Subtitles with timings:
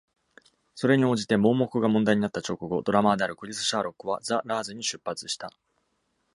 [0.73, 5.51] それに応じて、「盲目」が問題になった直後、ドラマーであるクリス・シャーロックはザ・ラーズに出発した。